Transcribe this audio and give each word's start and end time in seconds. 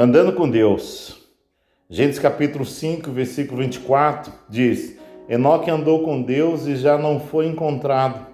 Andando 0.00 0.32
com 0.32 0.48
Deus. 0.48 1.28
Gênesis 1.90 2.20
capítulo 2.20 2.64
5, 2.64 3.10
versículo 3.10 3.60
24 3.62 4.32
diz: 4.48 4.96
Enoque 5.28 5.68
andou 5.72 6.04
com 6.04 6.22
Deus 6.22 6.68
e 6.68 6.76
já 6.76 6.96
não 6.96 7.18
foi 7.18 7.48
encontrado, 7.48 8.24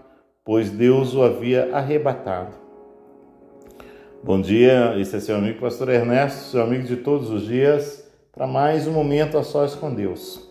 pois 0.45 0.69
Deus 0.69 1.14
o 1.14 1.22
havia 1.22 1.74
arrebatado. 1.74 2.54
Bom 4.22 4.42
dia, 4.42 4.95
esse 4.98 5.16
é 5.16 5.21
seu 5.21 5.37
amigo 5.37 5.58
pastor 5.58 5.88
Ernesto, 5.88 6.50
seu 6.50 6.62
amigo 6.62 6.85
de 6.85 6.96
todos 6.96 7.31
os 7.31 7.46
dias, 7.46 8.06
para 8.31 8.46
mais 8.46 8.87
um 8.87 8.92
momento 8.92 9.38
a 9.38 9.42
sós 9.42 9.74
com 9.74 9.94
Deus. 9.94 10.46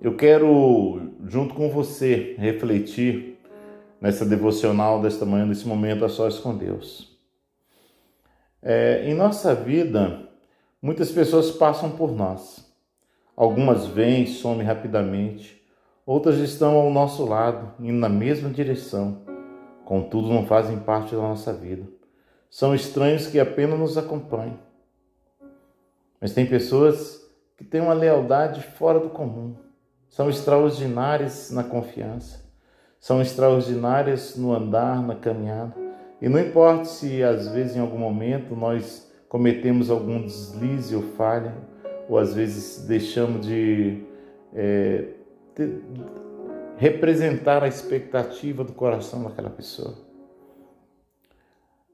Eu 0.00 0.16
quero, 0.16 1.10
junto 1.26 1.54
com 1.54 1.68
você, 1.68 2.36
refletir 2.38 3.38
nessa 4.00 4.24
devocional 4.24 5.02
desta 5.02 5.26
manhã, 5.26 5.44
nesse 5.44 5.68
momento 5.68 6.06
a 6.06 6.08
sós 6.08 6.38
com 6.38 6.56
Deus. 6.56 7.15
É, 8.62 9.04
em 9.04 9.14
nossa 9.14 9.54
vida, 9.54 10.28
muitas 10.80 11.10
pessoas 11.10 11.50
passam 11.50 11.90
por 11.90 12.12
nós. 12.12 12.64
Algumas 13.36 13.86
vêm 13.86 14.26
somem 14.26 14.66
rapidamente, 14.66 15.62
outras 16.06 16.38
estão 16.38 16.74
ao 16.74 16.90
nosso 16.90 17.24
lado, 17.24 17.74
indo 17.78 17.98
na 17.98 18.08
mesma 18.08 18.48
direção, 18.48 19.22
contudo 19.84 20.28
não 20.28 20.46
fazem 20.46 20.78
parte 20.78 21.14
da 21.14 21.20
nossa 21.20 21.52
vida. 21.52 21.86
São 22.50 22.74
estranhos 22.74 23.26
que 23.26 23.38
apenas 23.38 23.78
nos 23.78 23.98
acompanham. 23.98 24.58
Mas 26.18 26.32
tem 26.32 26.46
pessoas 26.46 27.22
que 27.58 27.64
têm 27.64 27.82
uma 27.82 27.92
lealdade 27.92 28.62
fora 28.62 28.98
do 28.98 29.10
comum, 29.10 29.54
são 30.08 30.30
extraordinárias 30.30 31.50
na 31.50 31.62
confiança, 31.62 32.42
são 32.98 33.20
extraordinárias 33.20 34.34
no 34.34 34.54
andar, 34.54 35.02
na 35.02 35.14
caminhada 35.14 35.85
e 36.20 36.28
não 36.28 36.40
importa 36.40 36.84
se 36.84 37.22
às 37.22 37.48
vezes 37.48 37.76
em 37.76 37.80
algum 37.80 37.98
momento 37.98 38.56
nós 38.56 39.10
cometemos 39.28 39.90
algum 39.90 40.22
deslize 40.22 40.94
ou 40.94 41.02
falha, 41.02 41.54
ou 42.08 42.18
às 42.18 42.34
vezes 42.34 42.86
deixamos 42.86 43.46
de 43.46 44.02
é, 44.54 45.04
representar 46.76 47.62
a 47.62 47.68
expectativa 47.68 48.64
do 48.64 48.72
coração 48.72 49.24
daquela 49.24 49.50
pessoa. 49.50 49.94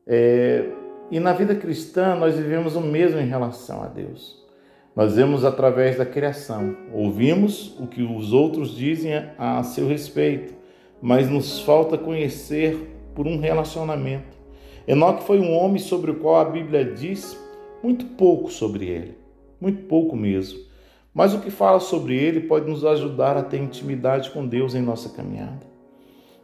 É, 0.06 0.69
e 1.11 1.20
na 1.20 1.33
vida 1.33 1.55
cristã 1.55 2.14
nós 2.14 2.34
vivemos 2.34 2.77
o 2.77 2.81
mesmo 2.81 3.19
em 3.19 3.27
relação 3.27 3.83
a 3.83 3.86
Deus. 3.86 4.42
Nós 4.95 5.17
vemos 5.17 5.45
através 5.45 5.97
da 5.97 6.05
criação, 6.05 6.77
ouvimos 6.92 7.79
o 7.81 7.86
que 7.86 8.03
os 8.03 8.33
outros 8.33 8.77
dizem 8.77 9.12
a 9.39 9.62
seu 9.62 9.89
respeito, 9.89 10.55
mas 11.01 11.31
nos 11.31 11.61
falta 11.61 11.97
conhecer 11.97 12.77
por 13.15 13.27
um 13.27 13.39
relacionamento. 13.39 14.37
Enoque 14.87 15.25
foi 15.25 15.39
um 15.39 15.55
homem 15.57 15.79
sobre 15.79 16.11
o 16.11 16.17
qual 16.17 16.37
a 16.37 16.45
Bíblia 16.45 16.85
diz 16.85 17.39
muito 17.83 18.05
pouco 18.05 18.51
sobre 18.51 18.87
ele, 18.87 19.17
muito 19.61 19.83
pouco 19.85 20.17
mesmo. 20.17 20.59
Mas 21.15 21.35
o 21.35 21.41
que 21.41 21.51
fala 21.51 21.79
sobre 21.79 22.17
ele 22.17 22.41
pode 22.41 22.69
nos 22.69 22.85
ajudar 22.85 23.37
a 23.37 23.43
ter 23.43 23.59
intimidade 23.59 24.31
com 24.31 24.47
Deus 24.47 24.75
em 24.75 24.81
nossa 24.81 25.11
caminhada. 25.11 25.67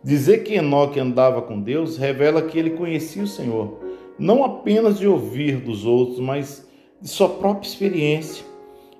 Dizer 0.04 0.44
que 0.44 0.54
Enoque 0.54 1.00
andava 1.00 1.42
com 1.42 1.60
Deus 1.60 1.96
revela 1.96 2.42
que 2.42 2.58
ele 2.58 2.70
conhecia 2.70 3.22
o 3.22 3.26
Senhor, 3.26 3.80
não 4.18 4.44
apenas 4.44 4.98
de 4.98 5.06
ouvir 5.06 5.56
dos 5.56 5.84
outros, 5.84 6.20
mas 6.20 6.68
de 7.00 7.08
sua 7.08 7.28
própria 7.28 7.68
experiência. 7.68 8.44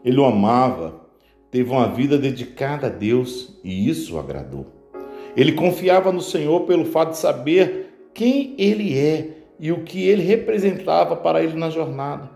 Ele 0.05 0.19
o 0.19 0.25
amava, 0.25 1.07
teve 1.51 1.71
uma 1.71 1.89
vida 1.89 2.17
dedicada 2.19 2.87
a 2.87 2.91
Deus 2.91 3.59
e 3.63 3.89
isso 3.89 4.17
o 4.17 4.19
agradou. 4.19 4.78
Ele 5.39 5.53
confiava 5.53 6.11
no 6.11 6.21
Senhor 6.21 6.63
pelo 6.63 6.85
fato 6.85 7.11
de 7.11 7.19
saber 7.19 8.11
quem 8.13 8.57
ele 8.59 8.99
é 8.99 9.37
e 9.61 9.71
o 9.71 9.85
que 9.85 10.03
ele 10.03 10.25
representava 10.25 11.15
para 11.15 11.41
ele 11.41 11.57
na 11.57 11.71
jornada. 11.71 12.29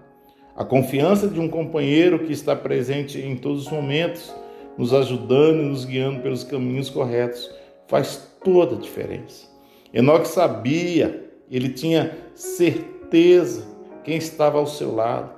A 0.55 0.65
confiança 0.65 1.27
de 1.27 1.41
um 1.41 1.49
companheiro 1.49 2.21
que 2.21 2.33
está 2.33 2.55
presente 2.55 3.21
em 3.21 3.35
todos 3.35 3.67
os 3.67 3.73
momentos, 3.73 4.33
nos 4.79 4.95
ajudando 4.95 5.63
e 5.63 5.65
nos 5.65 5.85
guiando 5.85 6.21
pelos 6.21 6.45
caminhos 6.45 6.89
corretos, 6.89 7.51
faz 7.89 8.25
toda 8.45 8.77
a 8.77 8.79
diferença. 8.79 9.49
Enoque 9.93 10.29
sabia, 10.29 11.29
ele 11.51 11.71
tinha 11.71 12.17
certeza 12.37 13.67
quem 14.05 14.17
estava 14.17 14.59
ao 14.59 14.67
seu 14.69 14.95
lado, 14.95 15.33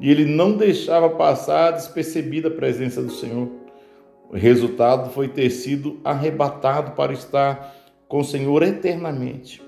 e 0.00 0.10
ele 0.10 0.24
não 0.24 0.56
deixava 0.56 1.08
passar 1.10 1.70
despercebida 1.70 2.48
a 2.48 2.50
presença 2.50 3.00
do 3.00 3.12
Senhor. 3.12 3.48
O 4.30 4.36
resultado 4.36 5.10
foi 5.10 5.28
ter 5.28 5.50
sido 5.50 6.00
arrebatado 6.04 6.92
para 6.92 7.12
estar 7.12 7.74
com 8.08 8.20
o 8.20 8.24
Senhor 8.24 8.62
eternamente. 8.62 9.62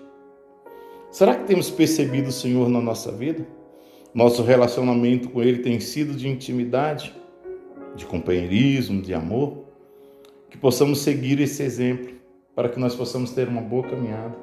Será 1.11 1.35
que 1.35 1.45
temos 1.45 1.71
percebido 1.71 2.29
o 2.29 2.33
Senhor 2.33 2.69
na 2.69 2.81
nossa 2.81 3.11
vida? 3.13 3.47
Nosso 4.13 4.43
relacionamento 4.43 5.31
com 5.31 5.43
Ele 5.43 5.59
tem 5.59 5.79
sido 5.81 6.13
de 6.13 6.29
intimidade, 6.29 7.15
de 7.95 8.05
companheirismo, 8.05 9.01
de 9.01 9.15
amor? 9.15 9.65
Que 10.51 10.59
possamos 10.59 11.01
seguir 11.01 11.41
esse 11.41 11.63
exemplo 11.63 12.15
para 12.55 12.69
que 12.69 12.81
nós 12.81 12.95
possamos 12.95 13.31
ter 13.31 13.49
uma 13.49 13.61
boa 13.61 13.85
caminhada. 13.85 14.37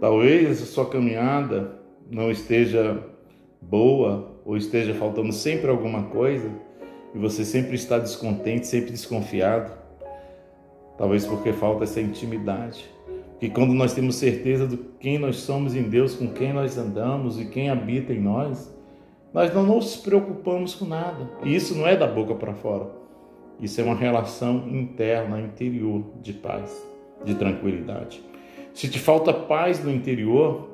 Talvez 0.00 0.62
a 0.62 0.66
sua 0.66 0.86
caminhada 0.86 1.80
não 2.10 2.30
esteja 2.30 3.02
boa 3.60 4.38
ou 4.44 4.56
esteja 4.56 4.92
faltando 4.94 5.32
sempre 5.32 5.70
alguma 5.70 6.04
coisa 6.04 6.50
e 7.14 7.18
você 7.18 7.44
sempre 7.44 7.76
está 7.76 7.98
descontente, 7.98 8.66
sempre 8.66 8.90
desconfiado, 8.90 9.72
talvez 10.98 11.24
porque 11.24 11.52
falta 11.52 11.84
essa 11.84 12.00
intimidade. 12.00 12.90
Porque 13.30 13.50
quando 13.50 13.72
nós 13.72 13.94
temos 13.94 14.16
certeza 14.16 14.66
do 14.66 14.76
quem 14.98 15.18
nós 15.18 15.36
somos 15.36 15.76
em 15.76 15.82
Deus, 15.82 16.14
com 16.14 16.28
quem 16.28 16.52
nós 16.52 16.76
andamos 16.76 17.40
e 17.40 17.46
quem 17.46 17.70
habita 17.70 18.12
em 18.12 18.20
nós, 18.20 18.74
nós 19.32 19.54
não 19.54 19.64
nos 19.64 19.96
preocupamos 19.96 20.74
com 20.74 20.86
nada. 20.86 21.30
E 21.44 21.54
isso 21.54 21.74
não 21.74 21.86
é 21.86 21.96
da 21.96 22.06
boca 22.06 22.34
para 22.34 22.54
fora. 22.54 22.88
Isso 23.60 23.80
é 23.80 23.84
uma 23.84 23.94
relação 23.94 24.68
interna, 24.68 25.40
interior 25.40 26.04
de 26.20 26.32
paz, 26.32 26.84
de 27.24 27.34
tranquilidade. 27.34 28.22
Se 28.72 28.88
te 28.88 28.98
falta 28.98 29.32
paz 29.32 29.82
no 29.84 29.90
interior, 29.90 30.68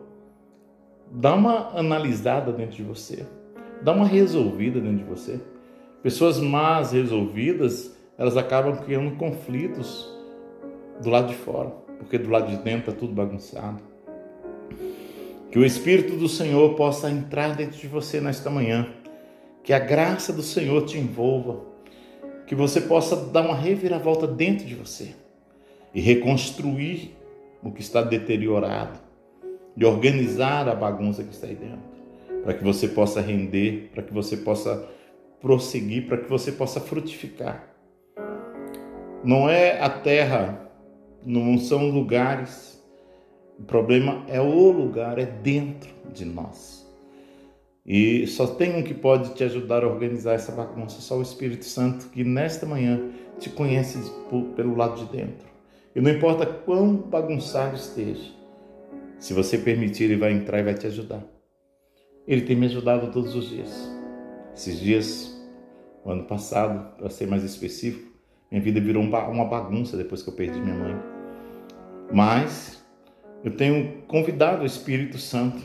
dá 1.10 1.34
uma 1.34 1.78
analisada 1.78 2.50
dentro 2.50 2.76
de 2.76 2.82
você. 2.82 3.26
Dá 3.82 3.92
uma 3.92 4.06
resolvida 4.06 4.80
dentro 4.80 4.98
de 4.98 5.04
você. 5.04 5.40
Pessoas 6.02 6.38
más 6.38 6.92
resolvidas, 6.92 7.94
elas 8.16 8.36
acabam 8.36 8.76
criando 8.78 9.16
conflitos 9.16 10.08
do 11.02 11.10
lado 11.10 11.28
de 11.28 11.34
fora, 11.34 11.70
porque 11.98 12.16
do 12.16 12.30
lado 12.30 12.48
de 12.48 12.56
dentro 12.62 12.90
está 12.90 12.92
tudo 12.92 13.12
bagunçado. 13.12 13.82
Que 15.50 15.58
o 15.58 15.64
Espírito 15.64 16.16
do 16.16 16.28
Senhor 16.28 16.74
possa 16.74 17.10
entrar 17.10 17.54
dentro 17.54 17.78
de 17.78 17.86
você 17.86 18.18
nesta 18.18 18.48
manhã, 18.48 18.88
que 19.62 19.74
a 19.74 19.78
graça 19.78 20.32
do 20.32 20.42
Senhor 20.42 20.86
te 20.86 20.96
envolva, 20.96 21.60
que 22.46 22.54
você 22.54 22.80
possa 22.80 23.16
dar 23.16 23.42
uma 23.42 23.54
reviravolta 23.54 24.26
dentro 24.26 24.66
de 24.66 24.74
você 24.74 25.14
e 25.94 26.00
reconstruir 26.00 27.14
o 27.62 27.70
que 27.70 27.82
está 27.82 28.00
deteriorado, 28.00 28.98
e 29.76 29.84
organizar 29.84 30.66
a 30.66 30.74
bagunça 30.74 31.22
que 31.22 31.34
está 31.34 31.46
aí 31.46 31.56
dentro, 31.56 31.80
para 32.42 32.54
que 32.54 32.64
você 32.64 32.88
possa 32.88 33.20
render, 33.20 33.90
para 33.92 34.02
que 34.02 34.14
você 34.14 34.36
possa 34.38 34.88
prosseguir, 35.40 36.06
para 36.06 36.18
que 36.18 36.28
você 36.28 36.52
possa 36.52 36.80
frutificar. 36.80 37.68
Não 39.24 39.48
é 39.48 39.80
a 39.80 39.88
terra, 39.88 40.70
não 41.24 41.58
são 41.58 41.90
lugares. 41.90 42.82
O 43.58 43.62
problema 43.62 44.24
é 44.28 44.40
o 44.40 44.70
lugar, 44.70 45.18
é 45.18 45.26
dentro 45.26 45.90
de 46.12 46.24
nós. 46.24 46.80
E 47.84 48.26
só 48.26 48.46
tem 48.46 48.76
um 48.76 48.82
que 48.82 48.94
pode 48.94 49.34
te 49.34 49.42
ajudar 49.44 49.84
a 49.84 49.88
organizar 49.88 50.34
essa 50.34 50.52
bagunça, 50.52 51.00
só 51.00 51.18
o 51.18 51.22
Espírito 51.22 51.64
Santo, 51.64 52.08
que 52.08 52.22
nesta 52.22 52.66
manhã 52.66 53.10
te 53.38 53.50
conhece 53.50 53.98
pelo 54.54 54.76
lado 54.76 55.04
de 55.04 55.10
dentro. 55.10 55.48
E 55.94 56.00
não 56.00 56.10
importa 56.10 56.46
quão 56.46 56.94
bagunçado 56.94 57.74
esteja, 57.74 58.32
se 59.18 59.34
você 59.34 59.58
permitir, 59.58 60.04
ele 60.04 60.16
vai 60.16 60.32
entrar 60.32 60.60
e 60.60 60.62
vai 60.62 60.74
te 60.74 60.86
ajudar. 60.86 61.22
Ele 62.26 62.42
tem 62.42 62.56
me 62.56 62.66
ajudado 62.66 63.10
todos 63.10 63.34
os 63.34 63.48
dias. 63.48 63.90
Esses 64.54 64.78
dias, 64.78 65.29
o 66.04 66.10
ano 66.10 66.24
passado, 66.24 66.96
para 66.96 67.10
ser 67.10 67.26
mais 67.26 67.44
específico, 67.44 68.10
minha 68.50 68.62
vida 68.62 68.80
virou 68.80 69.02
uma 69.02 69.44
bagunça 69.44 69.96
depois 69.96 70.22
que 70.22 70.28
eu 70.28 70.34
perdi 70.34 70.60
minha 70.60 70.74
mãe. 70.74 70.96
Mas 72.12 72.84
eu 73.44 73.56
tenho 73.56 74.02
convidado 74.08 74.62
o 74.62 74.66
Espírito 74.66 75.18
Santo. 75.18 75.62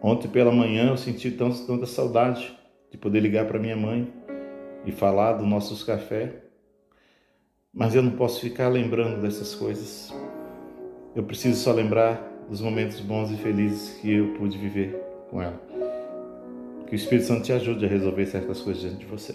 Ontem 0.00 0.28
pela 0.28 0.52
manhã 0.52 0.90
eu 0.90 0.96
senti 0.96 1.30
tanta, 1.30 1.58
tanta 1.66 1.86
saudade 1.86 2.56
de 2.90 2.96
poder 2.96 3.20
ligar 3.20 3.46
para 3.46 3.58
minha 3.58 3.76
mãe 3.76 4.12
e 4.84 4.92
falar 4.92 5.32
dos 5.32 5.46
nossos 5.46 5.82
cafés. 5.82 6.30
Mas 7.74 7.94
eu 7.94 8.02
não 8.02 8.12
posso 8.12 8.40
ficar 8.40 8.68
lembrando 8.68 9.20
dessas 9.20 9.54
coisas. 9.54 10.14
Eu 11.14 11.24
preciso 11.24 11.60
só 11.60 11.72
lembrar 11.72 12.22
dos 12.48 12.60
momentos 12.60 13.00
bons 13.00 13.30
e 13.30 13.36
felizes 13.36 13.98
que 13.98 14.12
eu 14.12 14.34
pude 14.34 14.56
viver 14.56 14.94
com 15.28 15.42
ela. 15.42 15.75
Que 16.86 16.94
o 16.94 16.96
Espírito 16.96 17.26
Santo 17.26 17.42
te 17.42 17.52
ajude 17.52 17.84
a 17.84 17.88
resolver 17.88 18.26
certas 18.26 18.60
coisas 18.60 18.82
diante 18.82 18.98
de 18.98 19.06
você. 19.06 19.34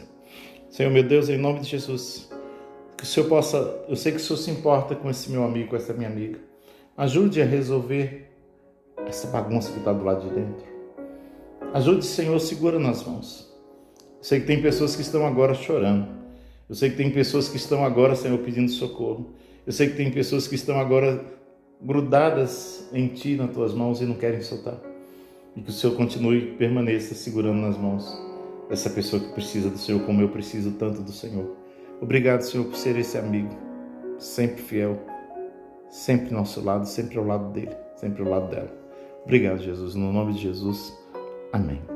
Senhor 0.70 0.90
meu 0.90 1.04
Deus, 1.04 1.28
em 1.28 1.38
nome 1.38 1.60
de 1.60 1.68
Jesus, 1.68 2.30
que 2.98 3.04
o 3.04 3.06
Senhor 3.06 3.28
possa, 3.28 3.84
eu 3.90 3.96
sei 3.96 4.14
que 4.14 4.20
o 4.20 4.22
Senhor 4.22 4.38
se 4.38 4.52
importa 4.52 4.96
com 4.96 5.10
esse 5.10 5.30
meu 5.30 5.44
amigo, 5.44 5.72
com 5.72 5.76
essa 5.76 5.94
minha 5.94 6.10
amiga. 6.10 6.40
Ajude 6.96 7.42
a 7.42 7.46
resolver 7.46 8.32
essa 9.06 9.28
bagunça 9.28 9.72
que 9.72 9.80
está 9.80 9.92
do 9.92 10.04
lado 10.04 10.30
de 10.30 10.36
dentro. 10.36 10.66
Ajude, 11.74 12.06
Senhor, 12.06 12.40
segura 12.40 12.80
nas 12.80 13.04
mãos. 13.04 13.52
Eu 14.18 14.24
sei 14.24 14.40
que 14.40 14.46
tem 14.46 14.62
pessoas 14.62 14.96
que 14.96 15.02
estão 15.02 15.26
agora 15.26 15.54
chorando. 15.54 16.08
Eu 16.70 16.76
sei 16.76 16.90
que 16.90 16.96
tem 16.96 17.10
pessoas 17.10 17.50
que 17.50 17.58
estão 17.58 17.84
agora, 17.84 18.16
Senhor, 18.16 18.38
pedindo 18.40 18.72
socorro. 18.72 19.34
Eu 19.66 19.74
sei 19.74 19.90
que 19.90 19.98
tem 19.98 20.12
pessoas 20.12 20.48
que 20.48 20.56
estão 20.56 20.80
agora 20.80 21.24
grudadas 21.82 22.88
em 22.94 23.08
Ti, 23.08 23.36
nas 23.36 23.52
Tuas 23.52 23.74
mãos 23.74 24.00
e 24.00 24.06
não 24.06 24.16
querem 24.16 24.42
soltar. 24.42 24.91
E 25.56 25.62
que 25.62 25.70
o 25.70 25.74
Senhor 25.74 25.96
continue, 25.96 26.56
permaneça 26.58 27.14
segurando 27.14 27.60
nas 27.60 27.78
mãos 27.78 28.06
dessa 28.70 28.90
pessoa 28.90 29.22
que 29.22 29.34
precisa 29.34 29.70
do 29.70 29.78
Senhor, 29.78 30.02
como 30.06 30.22
eu 30.22 30.30
preciso 30.30 30.72
tanto 30.72 31.02
do 31.02 31.12
Senhor. 31.12 31.58
Obrigado, 32.00 32.42
Senhor, 32.42 32.66
por 32.66 32.76
ser 32.76 32.98
esse 32.98 33.18
amigo, 33.18 33.50
sempre 34.18 34.62
fiel, 34.62 34.98
sempre 35.90 36.34
ao 36.34 36.40
nosso 36.40 36.64
lado, 36.64 36.88
sempre 36.88 37.18
ao 37.18 37.26
lado 37.26 37.52
dele, 37.52 37.76
sempre 37.96 38.24
ao 38.24 38.30
lado 38.30 38.50
dela. 38.50 38.72
Obrigado, 39.24 39.62
Jesus. 39.62 39.94
No 39.94 40.12
nome 40.12 40.34
de 40.34 40.40
Jesus. 40.42 40.98
Amém. 41.52 41.92